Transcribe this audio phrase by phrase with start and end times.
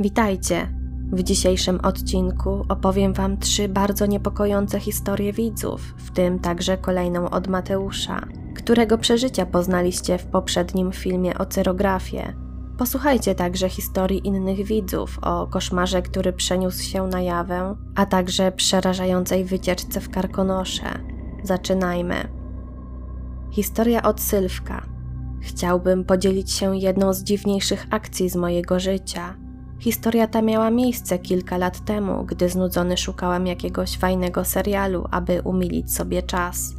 [0.00, 0.68] Witajcie!
[1.12, 7.48] W dzisiejszym odcinku opowiem Wam trzy bardzo niepokojące historie widzów, w tym także kolejną od
[7.48, 8.20] Mateusza,
[8.54, 12.34] którego przeżycia poznaliście w poprzednim filmie o cyrografię.
[12.78, 19.44] Posłuchajcie także historii innych widzów o koszmarze, który przeniósł się na jawę, a także przerażającej
[19.44, 20.98] wycieczce w Karkonosze.
[21.42, 22.28] Zaczynajmy.
[23.50, 24.86] Historia od Sylwka.
[25.40, 29.34] Chciałbym podzielić się jedną z dziwniejszych akcji z mojego życia–
[29.84, 35.94] Historia ta miała miejsce kilka lat temu, gdy znudzony szukałem jakiegoś fajnego serialu, aby umilić
[35.94, 36.74] sobie czas.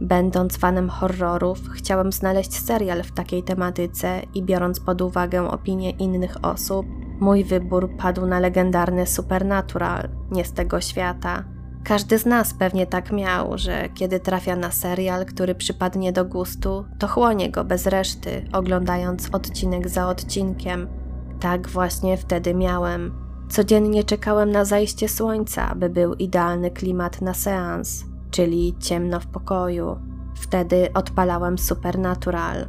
[0.00, 6.44] Będąc fanem horrorów, chciałem znaleźć serial w takiej tematyce i biorąc pod uwagę opinie innych
[6.44, 6.86] osób,
[7.20, 11.44] mój wybór padł na legendarny Supernatural, nie z tego świata.
[11.84, 16.84] Każdy z nas pewnie tak miał, że kiedy trafia na serial, który przypadnie do gustu,
[16.98, 20.86] to chłonie go bez reszty, oglądając odcinek za odcinkiem–
[21.40, 23.26] tak właśnie wtedy miałem.
[23.48, 29.98] Codziennie czekałem na zajście słońca, by był idealny klimat na seans, czyli ciemno w pokoju.
[30.34, 32.66] Wtedy odpalałem Supernatural.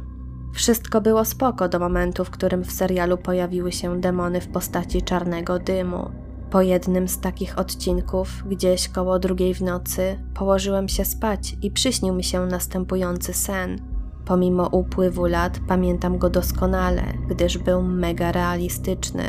[0.54, 5.58] Wszystko było spoko do momentu, w którym w serialu pojawiły się demony w postaci czarnego
[5.58, 6.10] dymu.
[6.50, 12.14] Po jednym z takich odcinków, gdzieś koło drugiej w nocy, położyłem się spać i przyśnił
[12.14, 13.78] mi się następujący sen–
[14.28, 19.22] Pomimo upływu lat pamiętam go doskonale, gdyż był mega realistyczny.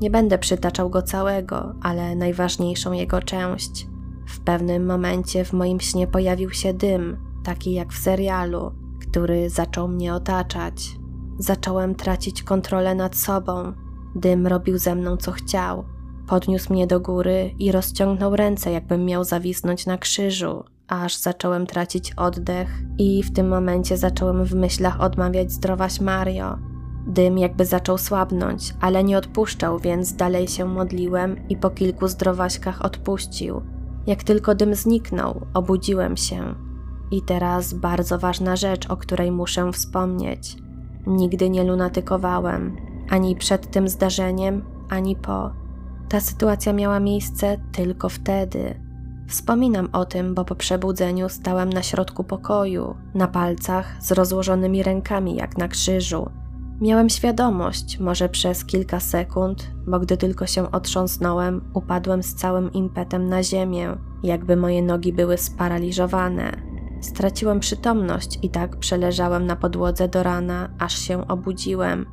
[0.00, 3.86] Nie będę przytaczał go całego, ale najważniejszą jego część.
[4.26, 9.88] W pewnym momencie w moim śnie pojawił się dym, taki jak w serialu, który zaczął
[9.88, 10.96] mnie otaczać.
[11.38, 13.72] Zacząłem tracić kontrolę nad sobą.
[14.14, 15.84] Dym robił ze mną co chciał.
[16.26, 22.12] Podniósł mnie do góry i rozciągnął ręce, jakbym miał zawisnąć na krzyżu, aż zacząłem tracić
[22.12, 26.58] oddech i w tym momencie zacząłem w myślach odmawiać zdrowaś Mario.
[27.06, 32.84] Dym jakby zaczął słabnąć, ale nie odpuszczał, więc dalej się modliłem i po kilku zdrowaśkach
[32.84, 33.62] odpuścił.
[34.06, 36.54] Jak tylko dym zniknął, obudziłem się.
[37.10, 40.56] I teraz bardzo ważna rzecz, o której muszę wspomnieć.
[41.06, 42.76] Nigdy nie lunatykowałem,
[43.10, 45.50] ani przed tym zdarzeniem, ani po.
[46.08, 48.83] Ta sytuacja miała miejsce tylko wtedy,
[49.28, 55.36] Wspominam o tym, bo po przebudzeniu stałem na środku pokoju, na palcach z rozłożonymi rękami
[55.36, 56.30] jak na krzyżu.
[56.80, 63.28] Miałem świadomość, może przez kilka sekund, bo gdy tylko się otrząsnąłem, upadłem z całym impetem
[63.28, 66.52] na ziemię, jakby moje nogi były sparaliżowane.
[67.00, 72.06] Straciłem przytomność i tak przeleżałem na podłodze do rana, aż się obudziłem.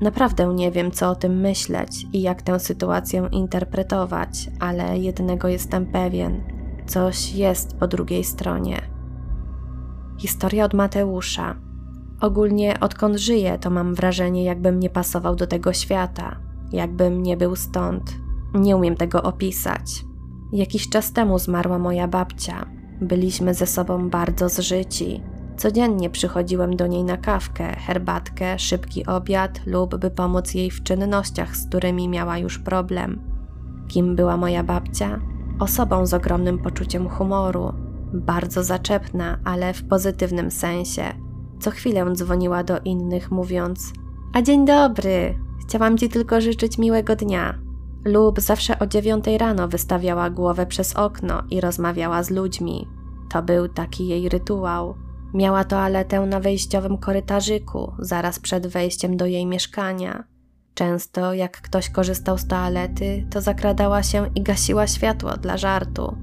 [0.00, 5.86] Naprawdę nie wiem, co o tym myśleć i jak tę sytuację interpretować, ale jednego jestem
[5.86, 6.55] pewien:
[6.86, 8.80] Coś jest po drugiej stronie.
[10.18, 11.56] Historia od Mateusza.
[12.20, 16.36] Ogólnie odkąd żyję, to mam wrażenie, jakbym nie pasował do tego świata,
[16.72, 18.16] jakbym nie był stąd.
[18.54, 20.04] Nie umiem tego opisać.
[20.52, 22.66] Jakiś czas temu zmarła moja babcia.
[23.00, 25.22] Byliśmy ze sobą bardzo zżyci.
[25.56, 31.56] Codziennie przychodziłem do niej na kawkę, herbatkę, szybki obiad lub by pomóc jej w czynnościach,
[31.56, 33.20] z którymi miała już problem.
[33.88, 35.20] Kim była moja babcia?
[35.58, 37.72] Osobą z ogromnym poczuciem humoru,
[38.12, 41.02] bardzo zaczepna, ale w pozytywnym sensie.
[41.60, 43.92] Co chwilę dzwoniła do innych, mówiąc:
[44.32, 47.58] A dzień dobry, chciałam ci tylko życzyć miłego dnia.
[48.04, 52.88] Lub zawsze o dziewiątej rano wystawiała głowę przez okno i rozmawiała z ludźmi.
[53.30, 54.94] To był taki jej rytuał.
[55.34, 60.24] Miała toaletę na wejściowym korytarzyku, zaraz przed wejściem do jej mieszkania.
[60.76, 66.16] Często, jak ktoś korzystał z toalety, to zakradała się i gasiła światło dla żartu.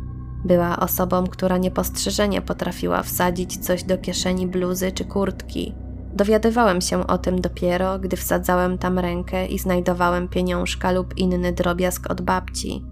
[0.46, 5.76] Była osobą, która niepostrzeżenie potrafiła wsadzić coś do kieszeni bluzy czy kurtki.
[6.14, 12.12] Dowiadywałem się o tym dopiero, gdy wsadzałem tam rękę i znajdowałem pieniążka lub inny drobiazg
[12.12, 12.86] od babci.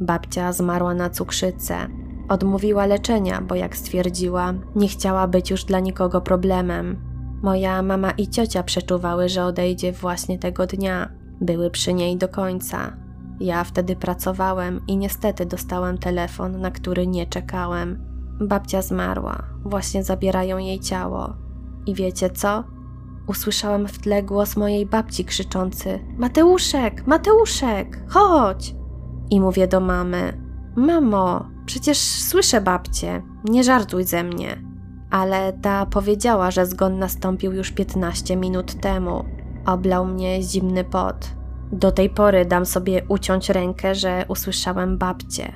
[0.00, 1.76] Babcia zmarła na cukrzycę.
[2.28, 7.09] Odmówiła leczenia, bo jak stwierdziła, nie chciała być już dla nikogo problemem.
[7.42, 11.10] Moja mama i ciocia przeczuwały, że odejdzie właśnie tego dnia.
[11.40, 12.96] Były przy niej do końca.
[13.40, 18.04] Ja wtedy pracowałem i niestety dostałem telefon, na który nie czekałem.
[18.40, 21.34] Babcia zmarła, właśnie zabierają jej ciało.
[21.86, 22.64] I wiecie co?
[23.26, 28.74] Usłyszałem w tle głos mojej babci krzyczący: Mateuszek, Mateuszek, chodź!
[29.30, 30.40] I mówię do mamy:
[30.76, 34.69] Mamo, przecież słyszę babcię, nie żartuj ze mnie
[35.10, 39.24] ale ta powiedziała, że zgon nastąpił już 15 minut temu.
[39.66, 41.28] Oblał mnie zimny pot.
[41.72, 45.52] Do tej pory dam sobie uciąć rękę, że usłyszałem babcię.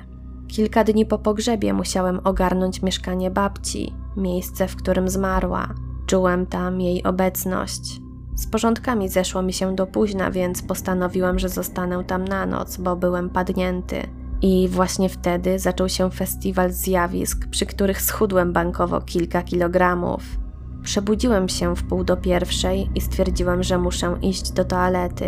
[0.47, 5.67] Kilka dni po pogrzebie musiałem ogarnąć mieszkanie babci, miejsce, w którym zmarła.
[6.05, 8.01] Czułem tam jej obecność.
[8.35, 12.95] Z porządkami zeszło mi się do późna, więc postanowiłem, że zostanę tam na noc, bo
[12.95, 14.07] byłem padnięty.
[14.41, 20.23] I właśnie wtedy zaczął się festiwal zjawisk, przy których schudłem bankowo kilka kilogramów.
[20.83, 25.25] Przebudziłem się w pół do pierwszej i stwierdziłem, że muszę iść do toalety.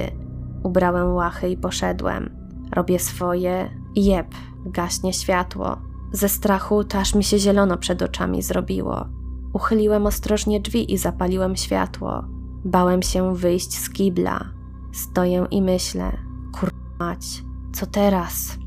[0.64, 2.30] Ubrałem łachy i poszedłem.
[2.72, 4.28] Robię swoje jeb,
[4.66, 5.78] gaśnie światło.
[6.12, 9.06] Ze strachu aż mi się zielono przed oczami zrobiło.
[9.54, 12.24] Uchyliłem ostrożnie drzwi i zapaliłem światło.
[12.66, 14.46] Bałem się wyjść z kibla.
[14.94, 16.18] Stoję i myślę,
[16.60, 17.44] kurmać,
[17.74, 18.58] co teraz?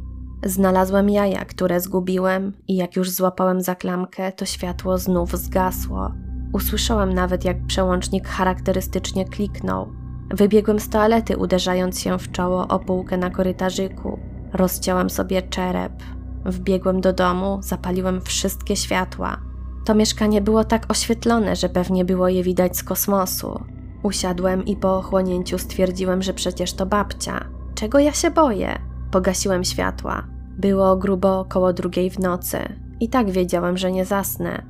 [0.45, 6.13] Znalazłem jaja, które zgubiłem i jak już złapałem za klamkę, to światło znów zgasło.
[6.53, 9.93] Usłyszałem nawet, jak przełącznik charakterystycznie kliknął.
[10.31, 14.19] Wybiegłem z toalety, uderzając się w czoło o półkę na korytarzyku.
[14.53, 15.93] Rozciąłem sobie czerep.
[16.45, 19.41] Wbiegłem do domu, zapaliłem wszystkie światła.
[19.85, 23.65] To mieszkanie było tak oświetlone, że pewnie było je widać z kosmosu.
[24.03, 27.45] Usiadłem i po ochłonięciu stwierdziłem, że przecież to babcia.
[27.75, 28.79] Czego ja się boję?
[29.11, 30.30] Pogasiłem światła.
[30.61, 32.59] Było grubo około drugiej w nocy.
[33.01, 34.63] I tak wiedziałem, że nie zasnę.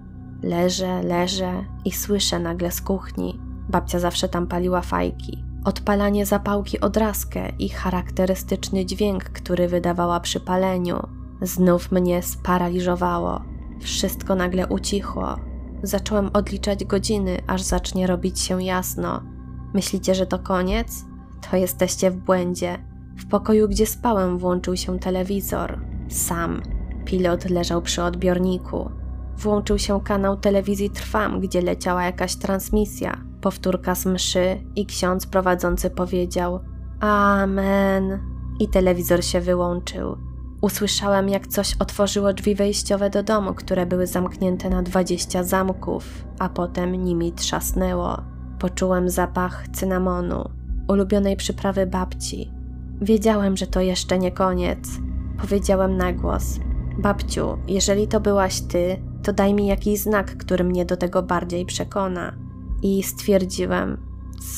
[0.42, 3.40] Leżę, leżę i słyszę nagle z kuchni.
[3.68, 5.44] Babcia zawsze tam paliła fajki.
[5.64, 11.06] Odpalanie zapałki odrazkę i charakterystyczny dźwięk, który wydawała przy paleniu.
[11.42, 13.40] Znów mnie sparaliżowało.
[13.80, 15.36] Wszystko nagle ucichło.
[15.82, 19.22] Zacząłem odliczać godziny, aż zacznie robić się jasno.
[19.74, 21.04] Myślicie, że to koniec?
[21.50, 22.89] To jesteście w błędzie.
[23.20, 25.78] W pokoju, gdzie spałem, włączył się telewizor.
[26.08, 26.62] Sam.
[27.04, 28.90] Pilot leżał przy odbiorniku.
[29.36, 35.90] Włączył się kanał telewizji Trwam, gdzie leciała jakaś transmisja, powtórka z mszy i ksiądz prowadzący
[35.90, 36.60] powiedział
[37.00, 38.18] Amen.
[38.60, 40.16] I telewizor się wyłączył.
[40.60, 46.48] Usłyszałem, jak coś otworzyło drzwi wejściowe do domu, które były zamknięte na dwadzieścia zamków, a
[46.48, 48.22] potem nimi trzasnęło.
[48.58, 50.50] Poczułem zapach cynamonu,
[50.88, 52.59] ulubionej przyprawy babci.
[53.00, 54.78] Wiedziałem, że to jeszcze nie koniec.
[55.40, 56.58] Powiedziałem na głos:
[56.98, 61.66] Babciu, jeżeli to byłaś ty, to daj mi jakiś znak, który mnie do tego bardziej
[61.66, 62.34] przekona.
[62.82, 63.98] I stwierdziłem: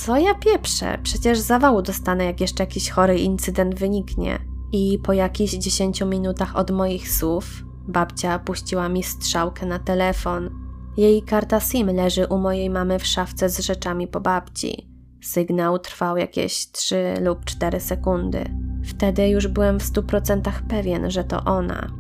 [0.05, 0.99] Co ja pieprzę?
[1.03, 4.39] Przecież zawału dostanę, jak jeszcze jakiś chory incydent wyniknie.
[4.73, 10.51] I po jakichś dziesięciu minutach od moich słów, babcia puściła mi strzałkę na telefon.
[10.97, 14.92] Jej karta SIM leży u mojej mamy w szafce z rzeczami po babci.
[15.23, 18.45] Sygnał trwał jakieś 3 lub 4 sekundy.
[18.85, 21.93] Wtedy już byłem w stu procentach pewien, że to ona.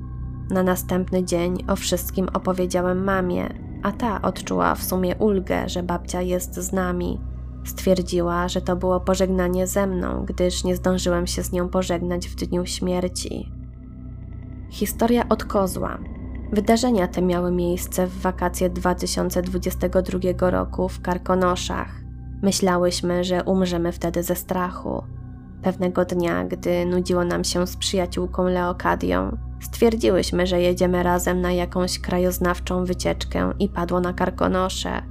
[0.50, 3.48] Na następny dzień o wszystkim opowiedziałem mamie,
[3.82, 7.20] a ta odczuła w sumie ulgę, że babcia jest z nami.
[7.64, 12.34] Stwierdziła, że to było pożegnanie ze mną, gdyż nie zdążyłem się z nią pożegnać w
[12.34, 13.52] dniu śmierci.
[14.70, 15.98] Historia od kozła.
[16.52, 22.01] Wydarzenia te miały miejsce w wakacje 2022 roku w Karkonoszach.
[22.42, 25.02] Myślałyśmy, że umrzemy wtedy ze strachu.
[25.62, 31.98] Pewnego dnia, gdy nudziło nam się z przyjaciółką Leokadią, stwierdziłyśmy, że jedziemy razem na jakąś
[31.98, 35.02] krajoznawczą wycieczkę i padło na Karkonosze.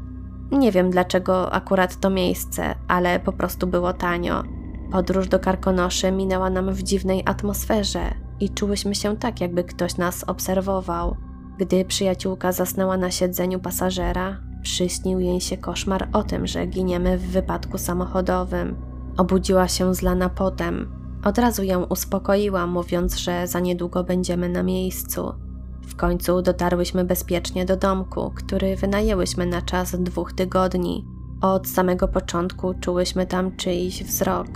[0.51, 4.43] Nie wiem dlaczego akurat to miejsce, ale po prostu było tanio.
[4.91, 10.23] Podróż do Karkonoszy minęła nam w dziwnej atmosferze i czułyśmy się tak, jakby ktoś nas
[10.23, 11.15] obserwował.
[11.57, 17.27] Gdy przyjaciółka zasnęła na siedzeniu pasażera, przyśnił jej się koszmar o tym, że giniemy w
[17.31, 18.75] wypadku samochodowym.
[19.17, 20.91] Obudziła się zlana potem.
[21.23, 25.33] Od razu ją uspokoiła, mówiąc, że za niedługo będziemy na miejscu.
[25.87, 31.05] W końcu dotarłyśmy bezpiecznie do domku, który wynajęłyśmy na czas dwóch tygodni.
[31.41, 34.47] Od samego początku czułyśmy tam czyjś wzrok.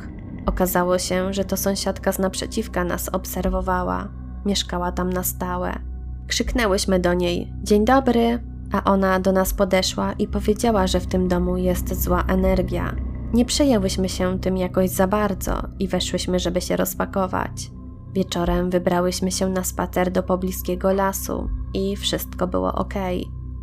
[0.45, 4.07] Okazało się, że to sąsiadka z naprzeciwka nas obserwowała.
[4.45, 5.79] Mieszkała tam na stałe.
[6.27, 8.54] Krzyknęłyśmy do niej: Dzień dobry!
[8.75, 12.95] A ona do nas podeszła i powiedziała, że w tym domu jest zła energia.
[13.33, 17.71] Nie przejęłyśmy się tym jakoś za bardzo i weszłyśmy, żeby się rozpakować.
[18.13, 22.93] Wieczorem wybrałyśmy się na spacer do pobliskiego lasu i wszystko było ok.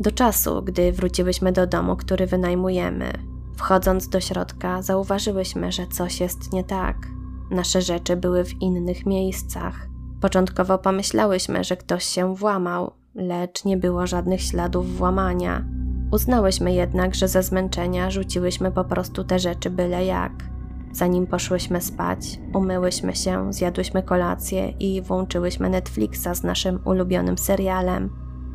[0.01, 3.13] Do czasu, gdy wróciłyśmy do domu, który wynajmujemy.
[3.57, 6.97] Wchodząc do środka, zauważyłyśmy, że coś jest nie tak.
[7.51, 9.89] Nasze rzeczy były w innych miejscach.
[10.21, 15.65] Początkowo pomyślałyśmy, że ktoś się włamał, lecz nie było żadnych śladów włamania.
[16.13, 20.33] Uznałyśmy jednak, że ze zmęczenia rzuciłyśmy po prostu te rzeczy byle jak.
[20.93, 28.11] Zanim poszłyśmy spać, umyłyśmy się, zjadłyśmy kolację i włączyłyśmy Netflixa z naszym ulubionym serialem.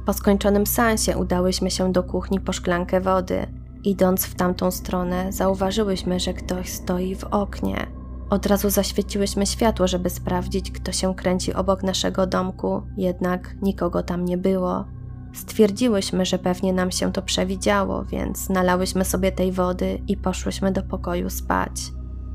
[0.06, 3.48] Po skończonym seansie udałyśmy się do kuchni po szklankę wody.
[3.84, 7.97] Idąc w tamtą stronę, zauważyłyśmy, że ktoś stoi w oknie.
[8.30, 14.26] Od razu zaświeciłyśmy światło, żeby sprawdzić, kto się kręci obok naszego domku, jednak nikogo tam
[14.26, 14.86] nie było.
[15.34, 20.84] Stwierdziłyśmy, że pewnie nam się to przewidziało, więc nalałyśmy sobie tej wody i poszłyśmy do
[20.84, 21.82] pokoju spać.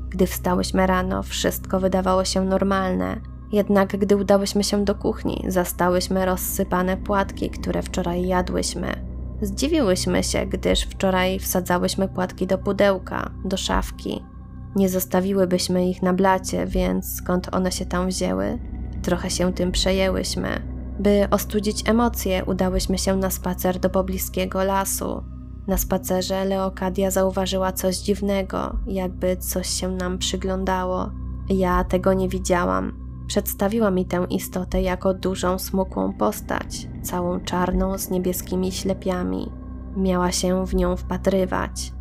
[0.09, 3.21] Gdy wstałyśmy rano, wszystko wydawało się normalne,
[3.51, 8.87] jednak gdy udałyśmy się do kuchni, zastałyśmy rozsypane płatki, które wczoraj jadłyśmy.
[9.41, 14.32] Zdziwiłyśmy się, gdyż wczoraj wsadzałyśmy płatki do pudełka, do szafki.
[14.75, 18.59] Nie zostawiłybyśmy ich na blacie, więc skąd one się tam wzięły?
[19.01, 20.47] Trochę się tym przejęłyśmy.
[20.99, 25.23] By ostudzić emocje, udałyśmy się na spacer do pobliskiego lasu.
[25.67, 31.09] Na spacerze Leokadia zauważyła coś dziwnego, jakby coś się nam przyglądało.
[31.49, 33.03] Ja tego nie widziałam.
[33.27, 39.51] Przedstawiła mi tę istotę jako dużą, smukłą postać, całą czarną z niebieskimi ślepiami.
[39.97, 41.93] Miała się w nią wpatrywać.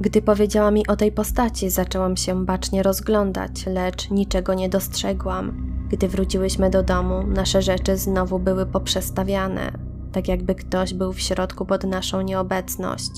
[0.00, 5.72] Gdy powiedziała mi o tej postaci, zaczęłam się bacznie rozglądać, lecz niczego nie dostrzegłam.
[5.88, 9.72] Gdy wróciłyśmy do domu, nasze rzeczy znowu były poprzestawiane,
[10.12, 13.10] tak jakby ktoś był w środku pod naszą nieobecność.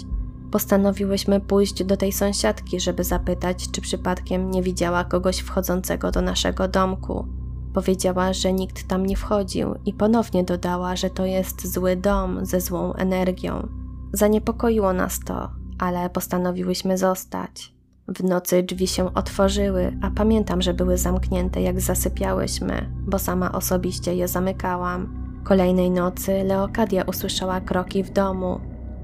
[0.50, 6.68] Postanowiłyśmy pójść do tej sąsiadki, żeby zapytać, czy przypadkiem nie widziała kogoś wchodzącego do naszego
[6.68, 7.26] domku.
[7.74, 12.60] Powiedziała, że nikt tam nie wchodził i ponownie dodała, że to jest zły dom ze
[12.60, 13.68] złą energią.
[14.12, 17.72] Zaniepokoiło nas to, ale postanowiłyśmy zostać.
[18.08, 24.14] W nocy drzwi się otworzyły, a pamiętam, że były zamknięte jak zasypiałyśmy, bo sama osobiście
[24.14, 25.14] je zamykałam.
[25.44, 28.60] Kolejnej nocy Leokadia usłyszała kroki w domu.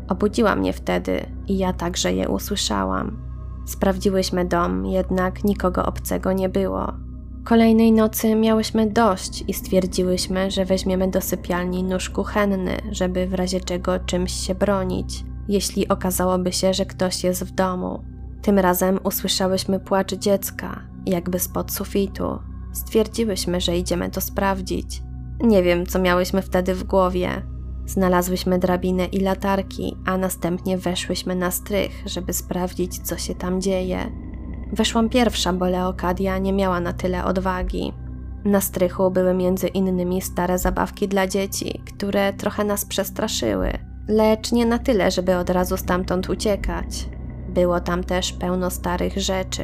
[0.08, 3.16] Obudziła mnie wtedy i ja także je usłyszałam.
[3.66, 6.92] Sprawdziłyśmy dom, jednak nikogo obcego nie było.
[7.44, 13.60] Kolejnej nocy miałyśmy dość i stwierdziłyśmy, że weźmiemy do sypialni nóż kuchenny, żeby w razie
[13.60, 18.02] czego czymś się bronić, jeśli okazałoby się, że ktoś jest w domu.
[18.42, 22.38] Tym razem usłyszałyśmy płacz dziecka, jakby spod sufitu.
[22.72, 25.02] Stwierdziłyśmy, że idziemy to sprawdzić.
[25.40, 27.42] Nie wiem, co miałyśmy wtedy w głowie.
[27.86, 34.12] Znalazłyśmy drabinę i latarki, a następnie weszłyśmy na strych, żeby sprawdzić, co się tam dzieje.
[34.72, 37.92] Weszłam pierwsza, bo Leokadia nie miała na tyle odwagi.
[38.44, 43.78] Na strychu były między innymi stare zabawki dla dzieci, które trochę nas przestraszyły,
[44.08, 47.08] lecz nie na tyle, żeby od razu stamtąd uciekać.
[47.48, 49.62] Było tam też pełno starych rzeczy,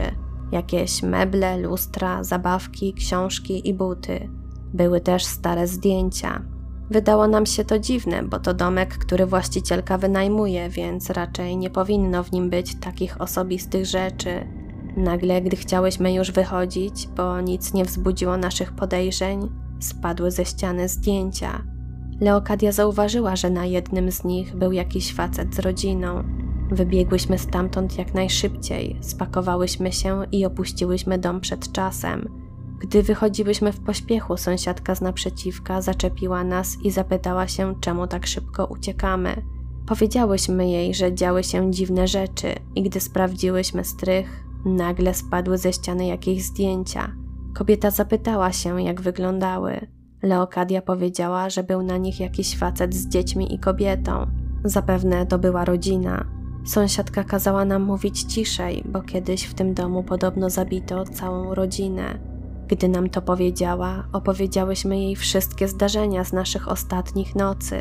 [0.53, 4.29] jakieś meble, lustra, zabawki, książki i buty.
[4.75, 6.43] Były też stare zdjęcia.
[6.91, 12.25] Wydało nam się to dziwne, bo to domek, który właścicielka wynajmuje, więc raczej nie powinno
[12.25, 14.49] w nim być takich osobistych rzeczy.
[14.97, 21.74] Nagle, gdy chciałyśmy już wychodzić, bo nic nie wzbudziło naszych podejrzeń, spadły ze ściany zdjęcia.
[22.21, 26.25] Leokadia zauważyła, że na jednym z nich był jakiś facet z rodziną.
[26.71, 32.45] Wybiegłyśmy stamtąd jak najszybciej, spakowałyśmy się i opuściłyśmy dom przed czasem.
[32.79, 38.67] Gdy wychodziłyśmy w pośpiechu, sąsiadka z naprzeciwka zaczepiła nas i zapytała się, czemu tak szybko
[38.67, 39.43] uciekamy.
[39.87, 46.07] Powiedziałyśmy jej, że działy się dziwne rzeczy i gdy sprawdziłyśmy strych, nagle spadły ze ściany
[46.07, 47.13] jakieś zdjęcia.
[47.55, 49.87] Kobieta zapytała się, jak wyglądały.
[50.25, 54.27] Leokadia powiedziała, że był na nich jakiś facet z dziećmi i kobietą.
[54.65, 56.25] Zapewne to była rodzina.
[56.67, 62.19] Sąsiadka kazała nam mówić ciszej, bo kiedyś w tym domu podobno zabito całą rodzinę.
[62.69, 67.77] Gdy nam to powiedziała, opowiedziałyśmy jej wszystkie zdarzenia z naszych ostatnich nocy.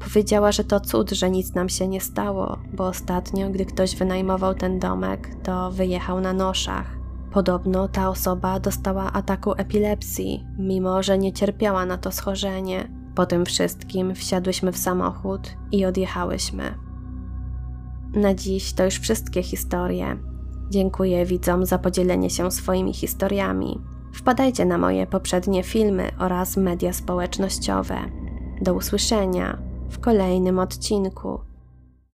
[0.00, 4.54] Powiedziała, że to cud, że nic nam się nie stało, bo ostatnio, gdy ktoś wynajmował
[4.54, 7.03] ten domek, to wyjechał na noszach.
[7.34, 12.88] Podobno ta osoba dostała ataku epilepsji, mimo że nie cierpiała na to schorzenie.
[13.14, 15.40] Po tym wszystkim wsiadłyśmy w samochód
[15.72, 16.74] i odjechałyśmy.
[18.14, 20.16] Na dziś to już wszystkie historie.
[20.70, 23.80] Dziękuję widzom za podzielenie się swoimi historiami.
[24.12, 27.96] Wpadajcie na moje poprzednie filmy oraz media społecznościowe.
[28.62, 31.53] Do usłyszenia w kolejnym odcinku.